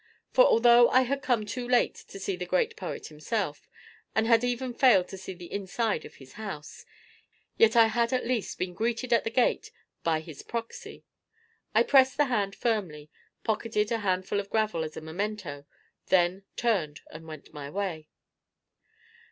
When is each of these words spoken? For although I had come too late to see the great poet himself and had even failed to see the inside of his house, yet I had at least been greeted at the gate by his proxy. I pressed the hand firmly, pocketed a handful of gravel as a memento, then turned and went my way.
For 0.31 0.43
although 0.45 0.89
I 0.89 1.01
had 1.03 1.21
come 1.21 1.45
too 1.45 1.67
late 1.67 1.93
to 1.93 2.19
see 2.19 2.35
the 2.35 2.47
great 2.47 2.75
poet 2.75 3.09
himself 3.09 3.69
and 4.15 4.25
had 4.25 4.43
even 4.43 4.73
failed 4.73 5.07
to 5.09 5.17
see 5.19 5.35
the 5.35 5.53
inside 5.53 6.05
of 6.05 6.15
his 6.15 6.33
house, 6.33 6.87
yet 7.55 7.75
I 7.75 7.85
had 7.85 8.11
at 8.11 8.25
least 8.25 8.57
been 8.57 8.73
greeted 8.73 9.13
at 9.13 9.25
the 9.25 9.29
gate 9.29 9.69
by 10.03 10.19
his 10.21 10.41
proxy. 10.41 11.03
I 11.75 11.83
pressed 11.83 12.17
the 12.17 12.25
hand 12.25 12.55
firmly, 12.55 13.11
pocketed 13.43 13.91
a 13.91 13.99
handful 13.99 14.39
of 14.39 14.49
gravel 14.49 14.83
as 14.83 14.97
a 14.97 15.01
memento, 15.01 15.67
then 16.07 16.45
turned 16.55 17.01
and 17.11 17.27
went 17.27 17.53
my 17.53 17.69
way. 17.69 18.09